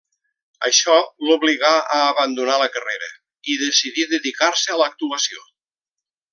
Això 0.69 0.95
l'obligà 1.27 1.69
a 1.97 1.99
abandonar 2.05 2.57
la 2.63 2.69
carrera 2.77 3.11
i 3.55 3.61
decidí 3.67 4.09
dedicar-se 4.17 4.75
a 4.75 4.81
l'actuació. 4.85 5.49